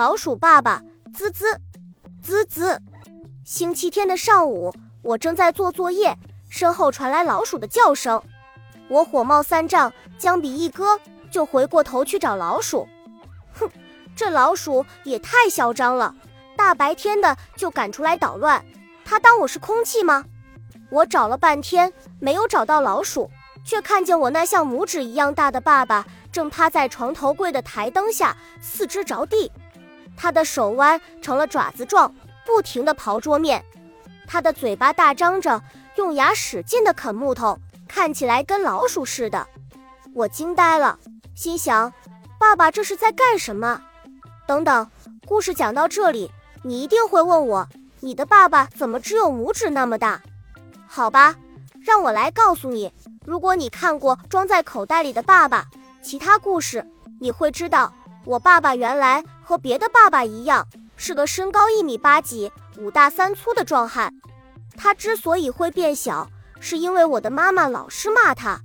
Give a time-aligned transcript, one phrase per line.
[0.00, 0.82] 老鼠爸爸，
[1.12, 1.60] 滋滋，
[2.22, 2.80] 滋滋。
[3.44, 6.16] 星期天的上午，我正在做作业，
[6.48, 8.22] 身后传来老鼠的叫声。
[8.88, 10.98] 我火冒三丈，将笔一搁，
[11.30, 12.88] 就回过头去找老鼠。
[13.52, 13.70] 哼，
[14.16, 16.14] 这老鼠也太嚣张了，
[16.56, 18.64] 大白天的就赶出来捣乱。
[19.04, 20.24] 它当我是空气吗？
[20.88, 23.30] 我找了半天，没有找到老鼠，
[23.62, 29.52] 却看见我那像拇指一样大的爸爸正趴在床头柜的台灯下，四肢着地。
[30.20, 33.58] 他的手弯成了爪子状，不停地刨桌面；
[34.26, 35.62] 他的嘴巴大张着，
[35.96, 39.46] 用牙使劲地啃木头，看起来跟老鼠似的。
[40.12, 40.98] 我惊呆了，
[41.34, 41.90] 心想：
[42.38, 43.80] 爸爸这是在干什么？
[44.46, 44.90] 等等，
[45.26, 46.30] 故事讲到这里，
[46.62, 47.66] 你一定会问我，
[48.00, 50.20] 你的爸爸怎么只有拇指那么大？
[50.86, 51.34] 好吧，
[51.80, 52.92] 让我来告诉你。
[53.24, 55.62] 如果你看过《装在口袋里的爸爸》
[56.02, 56.86] 其他故事，
[57.18, 57.94] 你会知道。
[58.24, 60.66] 我爸爸原来和别的爸爸一样，
[60.96, 64.14] 是个身高一米八几、五大三粗的壮汉。
[64.76, 66.28] 他之所以会变小，
[66.60, 68.60] 是因为我的妈妈老是骂他，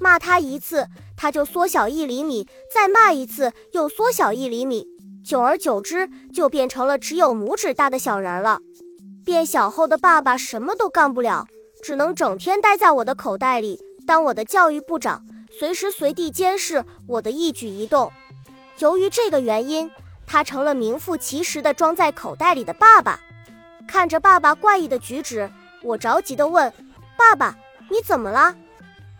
[0.00, 4.86] 骂他一次他就缩小一厘米，再骂一次又缩小一厘米，
[5.24, 8.60] 久而久之就变成了只有拇指大的小人了。
[9.24, 11.46] 变小后的爸爸什么都干不了，
[11.82, 15.24] 只能整天待在我的口袋里，当我的教育部长，
[15.58, 18.12] 随时随地监视我的一举一动。
[18.78, 19.90] 由于这个原因，
[20.26, 23.20] 他成了名副其实的装在口袋里的爸爸。
[23.86, 25.50] 看着爸爸怪异的举止，
[25.82, 26.72] 我着急地问
[27.16, 27.56] ：“爸爸，
[27.90, 28.54] 你怎么了？”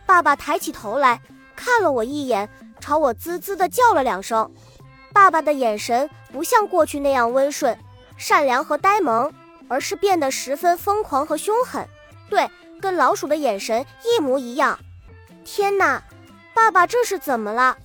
[0.05, 1.21] 爸爸抬起头来
[1.55, 4.51] 看了我一眼，朝我滋滋地叫了两声。
[5.13, 7.77] 爸爸的眼神不像过去那样温顺、
[8.17, 9.31] 善良和呆萌，
[9.69, 11.87] 而是变得十分疯狂和凶狠。
[12.29, 12.49] 对，
[12.81, 14.77] 跟老鼠的眼神一模一样。
[15.45, 16.03] 天哪，
[16.53, 17.77] 爸爸这是怎么了？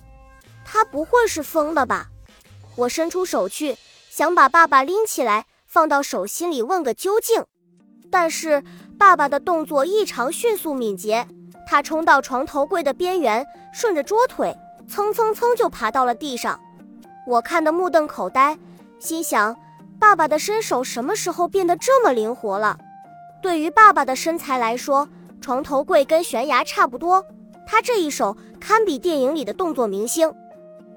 [0.73, 2.07] 他不会是疯了吧？
[2.77, 3.75] 我伸出手去，
[4.09, 7.43] 想把爸爸拎起来，放到手心里问个究竟。
[8.09, 8.63] 但是
[8.97, 11.27] 爸爸的动作异常迅速敏捷，
[11.67, 14.55] 他冲到床头柜的边缘，顺着桌腿，
[14.87, 16.57] 蹭蹭蹭就爬到了地上。
[17.27, 18.57] 我看得目瞪口呆，
[18.97, 19.53] 心想：
[19.99, 22.77] 爸爸的身手什么时候变得这么灵活了？
[23.41, 25.09] 对于爸爸的身材来说，
[25.41, 27.25] 床头柜跟悬崖差不多。
[27.67, 30.33] 他这一手堪比电影里的动作明星。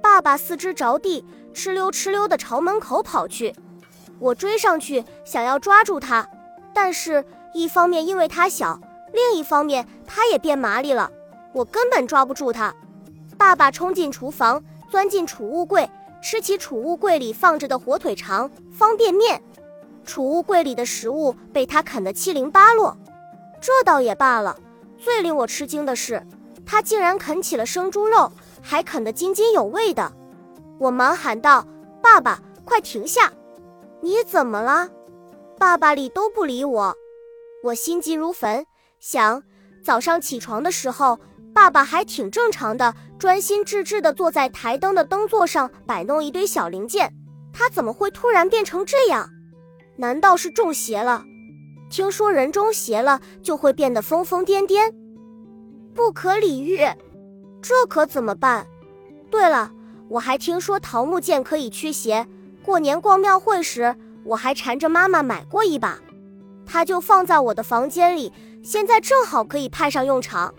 [0.04, 3.54] 爸爸四肢着地，哧溜哧溜地朝门口跑去。
[4.18, 6.28] 我追上去想要抓住他，
[6.74, 8.78] 但是一方面因为他小，
[9.14, 11.10] 另一方面他也变麻利了，
[11.54, 12.74] 我根本抓不住他。
[13.38, 15.90] 爸爸冲进厨房，钻进储物柜，
[16.22, 19.42] 吃起储物柜里放着的火腿肠、方便面。
[20.04, 22.94] 储物柜里的食物被他啃得七零八落。
[23.58, 24.54] 这倒也罢了，
[24.98, 26.22] 最令我吃惊的是，
[26.66, 28.30] 他竟然啃起了生猪肉。
[28.66, 30.10] 还啃得津津有味的，
[30.80, 31.66] 我忙喊道
[32.02, 33.30] ：“爸爸，快停下！
[34.00, 34.88] 你怎么了？”
[35.60, 36.96] 爸爸理都不理我，
[37.62, 38.64] 我心急如焚，
[38.98, 39.42] 想
[39.84, 41.20] 早上起床的时候，
[41.52, 47.12] 爸爸还挺正常的，专心致志地坐在台灯的灯座上摆弄一堆小零件，
[47.52, 49.28] 他怎么会突然变成这样？
[49.96, 51.22] 难道是中邪了？
[51.90, 54.90] 听说人中邪了就会变得疯疯癫癫，
[55.94, 56.80] 不可理喻。
[57.64, 58.66] 这可怎么办？
[59.30, 59.72] 对了，
[60.10, 62.26] 我还听说桃木剑可以驱邪。
[62.62, 65.98] 过年逛庙会时，我还缠着妈妈买过一把，
[66.66, 68.30] 它就放在我的房间里，
[68.62, 70.52] 现在正好可以派上用场。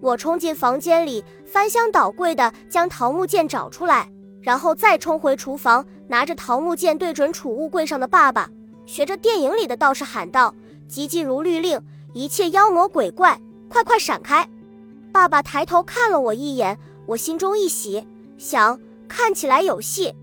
[0.00, 4.10] 我冲进房间里，翻箱倒柜的将桃木剑找出来，
[4.40, 8.48] 然后再冲回厨房，拿着桃木剑对准储物柜上的爸爸，
[8.86, 10.54] 学着电影里的道士喊道
[10.88, 11.78] ：“急急如律令，
[12.14, 13.38] 一切妖魔鬼怪，
[13.68, 14.48] 快快闪开！”
[15.12, 20.14] 爸爸抬头看了我一眼，我心中一喜，想看起来有戏。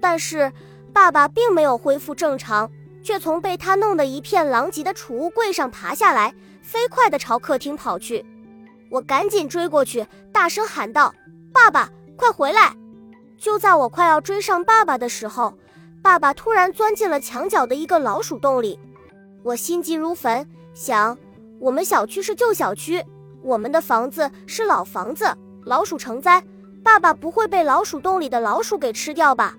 [0.00, 0.50] 但是
[0.92, 2.70] 爸爸并没有恢复正常，
[3.02, 8.24] 却从被他弄得一片狼藉的储物柜上爬下来，飞快地朝客厅跑去。
[8.90, 11.14] 我赶紧追过去，大声喊道
[11.52, 12.74] ：“爸爸，快回来！”
[13.38, 15.54] 就在我快要追上爸爸的时候，
[16.02, 18.78] 爸爸突然钻进了墙角的一个老鼠洞里。
[19.42, 21.16] 我心急如焚，想：
[21.58, 23.04] 我们小区是旧小区。
[23.42, 25.24] 我们的房子是老房子，
[25.64, 26.42] 老鼠成灾，
[26.82, 29.56] 爸爸不会被老鼠洞里的老鼠给吃掉吧？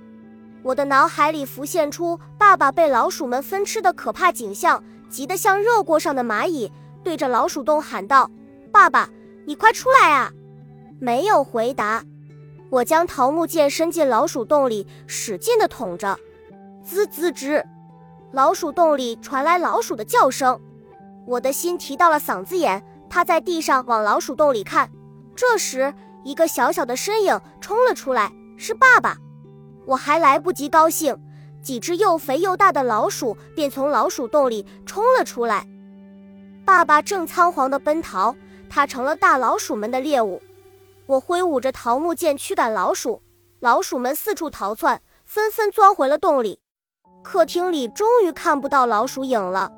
[0.64, 6.72] 我的脑海里浮现出爸爸被老鼠们分吃的可怕景象，急得像热锅上的蚂蚁，
[7.04, 8.30] 对着老鼠洞喊道
[8.72, 9.10] ：“爸爸，
[9.46, 10.32] 你快出来啊！”
[11.02, 12.04] 没有回答。
[12.70, 16.18] 我将桃木剑伸进老鼠洞里，使劲地捅着，
[16.84, 17.64] 滋滋吱，
[18.32, 20.60] 老鼠洞里传来老鼠的叫声，
[21.26, 22.84] 我的心提到了嗓子眼。
[23.12, 24.90] 趴在地上往老鼠洞里看，
[25.36, 25.94] 这时
[26.24, 29.18] 一个小小的身影冲了出来，是爸爸。
[29.86, 31.14] 我还来不及高兴，
[31.62, 35.68] 几只又肥又大的老鼠便从老鼠洞里冲了出来。
[36.64, 38.34] 爸爸正仓皇地奔逃，
[38.70, 40.42] 他成了大老鼠们的猎物。
[41.06, 43.22] 我挥舞着桃木剑驱赶老鼠，
[43.60, 46.62] 老鼠们四处逃窜，纷纷钻回了洞里。
[47.22, 49.70] 客厅里终于看不到老鼠影了。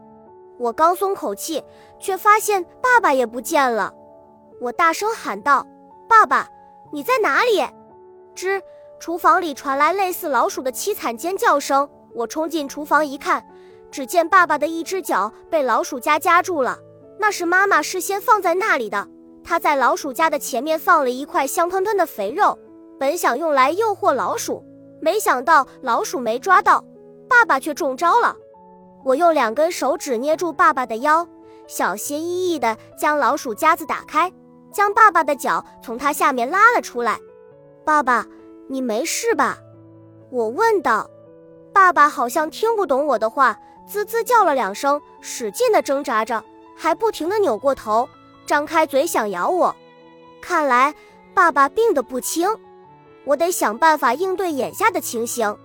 [0.58, 1.64] 我刚松口气，
[2.00, 3.94] 却发现爸爸也不见了。
[4.62, 5.66] 我大声喊道
[6.08, 6.48] ：“爸爸，
[6.92, 7.62] 你在哪里？”
[8.36, 8.62] 吱，
[9.00, 11.90] 厨房里传来类似老鼠的凄惨尖叫声。
[12.16, 13.46] 我冲进厨房一看，
[13.92, 16.78] 只见爸爸的一只脚被老鼠夹夹住了。
[17.20, 19.08] 那是妈妈事先放在那里的。
[19.44, 22.58] 她在老鼠夹的前面放了一块香喷喷的肥肉，
[23.00, 24.64] 本想用来诱惑老鼠，
[25.02, 26.84] 没想到老鼠没抓到，
[27.28, 28.38] 爸爸却中招了。
[29.04, 31.28] 我用两根手指捏住爸爸的腰，
[31.68, 34.32] 小心翼翼地将老鼠夹子打开，
[34.72, 37.20] 将爸爸的脚从它下面拉了出来。
[37.84, 38.26] 爸爸，
[38.70, 39.58] 你没事吧？
[40.32, 41.10] 我问道。
[41.74, 43.58] 爸爸好像听不懂我的话，
[43.88, 46.44] 滋滋叫了两声，使劲地挣扎着，
[46.78, 48.08] 还不停地扭过头，
[48.46, 49.76] 张开嘴想咬我。
[50.40, 50.94] 看来
[51.34, 52.48] 爸爸病得不轻，
[53.26, 55.58] 我得想办法应对眼下的情形。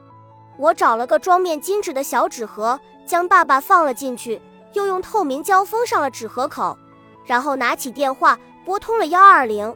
[0.58, 2.78] 我找了个装面金纸的小纸盒。
[3.06, 4.38] 将爸爸放了进去，
[4.74, 6.76] 又用透明胶封上了纸盒口，
[7.24, 9.74] 然后拿起电话拨通了幺二零。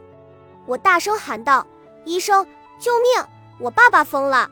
[0.67, 1.65] 我大声喊道
[2.05, 2.45] ：“医生，
[2.77, 3.27] 救命！
[3.59, 4.47] 我爸爸疯了，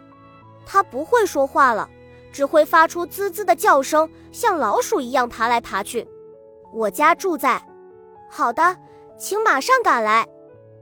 [0.66, 1.88] 他不会说话了，
[2.34, 6.08] 只会发出滋滋的叫声，像老鼠一样爬来爬去。
[6.74, 7.64] 我家住在……
[8.32, 8.76] 好的，
[9.16, 10.28] 请马上赶来。”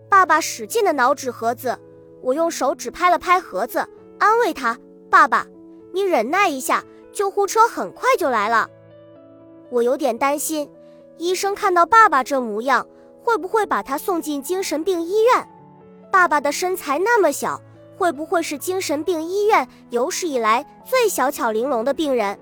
[0.08, 1.78] 爸爸使劲地挠纸盒子，
[2.22, 3.86] 我用手指拍了拍盒子，
[4.20, 4.80] 安慰他
[5.10, 5.48] ：“爸爸，
[5.94, 8.70] 你忍耐一下。”救护车很快就来了，
[9.72, 10.70] 我有点担心，
[11.18, 12.88] 医生看到爸爸这模样，
[13.24, 15.50] 会不会把他送进精神病医院？
[16.12, 17.60] 爸爸的身材那么小，
[17.98, 22.40] 会不会是精神病医院有史以来最小巧玲珑的病人？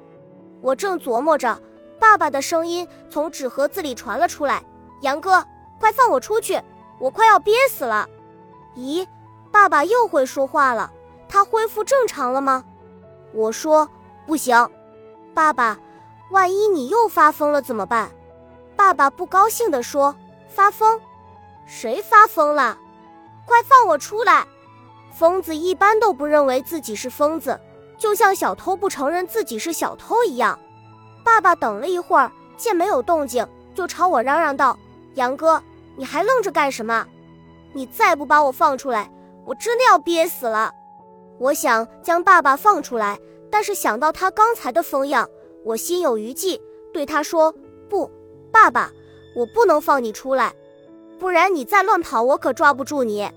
[0.62, 1.60] 我正琢磨着，
[1.98, 4.62] 爸爸的声音从纸盒子里传了出来
[5.02, 5.44] ：“杨哥，
[5.80, 6.62] 快放我出去，
[7.00, 8.08] 我快要憋死了。”
[8.76, 9.08] 咦，
[9.50, 10.92] 爸爸又会说话了，
[11.30, 12.64] 他恢复正常了吗？
[13.34, 13.88] 我说。
[14.26, 14.70] 不行，
[15.34, 15.80] 爸爸，
[16.32, 18.12] 万一你又发疯了怎么办？
[18.76, 20.14] 爸爸不高兴地说
[20.50, 21.00] ：“发疯？
[21.66, 22.78] 谁发疯了？
[23.46, 24.46] 快放我出来！”
[25.16, 27.58] 疯子一般都不认为自己是疯子，
[27.98, 30.60] 就像小偷不承认自己是小偷一样。
[31.24, 34.78] 爸爸等了一会儿，见没有动静，就朝我嚷嚷道
[35.16, 35.64] ：“杨哥，
[35.96, 37.08] 你还愣着干什么？
[37.72, 39.10] 你再不把我放出来，
[39.46, 40.74] 我真的要憋死了！”
[41.40, 43.20] 我想将爸爸放出来。
[43.50, 45.30] 但是想到他刚才的疯样，
[45.64, 46.62] 我心有余悸，
[46.92, 47.54] 对他说
[47.88, 48.12] ：“不，
[48.52, 48.92] 爸爸，
[49.34, 50.54] 我不能放你出来，
[51.18, 53.30] 不然你再乱跑，我可抓不住你。”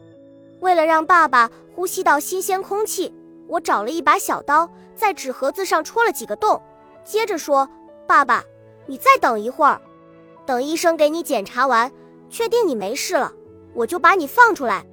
[0.61, 3.15] 为了让爸爸呼吸到新鲜空气，
[3.47, 6.61] 我找了一把小刀，在纸盒子上戳了几个洞，
[7.05, 7.69] 接着说
[8.07, 8.45] ：“爸爸，
[8.87, 9.81] 你再等一会儿，
[10.45, 11.91] 等医生给你检查完，
[12.29, 13.33] 确定你没事了，
[13.75, 14.85] 我就把你放出来。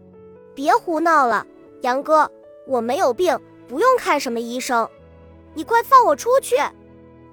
[0.53, 1.45] 别胡闹了，
[1.81, 2.31] 杨哥，
[2.67, 4.87] 我没有病，不用看什么医生。”
[5.55, 6.55] 你快放我出去！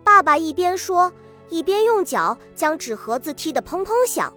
[0.02, 1.12] 爸爸一边说，
[1.50, 4.32] 一边用脚将纸盒子踢得砰砰响。